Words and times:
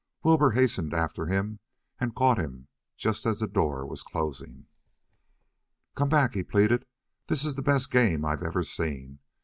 Wilbur 0.23 0.49
hastened 0.53 0.95
after 0.95 1.27
him 1.27 1.59
and 1.99 2.15
caught 2.15 2.39
him 2.39 2.67
just 2.97 3.23
as 3.27 3.37
the 3.37 3.45
door 3.45 3.85
was 3.85 4.01
closing. 4.01 4.65
"Come 5.93 6.09
back," 6.09 6.33
he 6.33 6.41
pleaded. 6.41 6.87
"This 7.27 7.45
is 7.45 7.53
the 7.53 7.61
best 7.61 7.91
game 7.91 8.25
I've 8.25 8.41
ever 8.41 8.63
seen. 8.63 9.19